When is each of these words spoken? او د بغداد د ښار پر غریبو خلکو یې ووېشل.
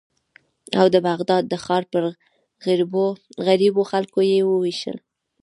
او 0.79 0.85
د 0.93 0.95
بغداد 1.07 1.43
د 1.47 1.53
ښار 1.63 1.83
پر 1.91 2.03
غریبو 3.47 3.81
خلکو 3.91 4.19
یې 4.31 4.39
ووېشل. 4.43 4.97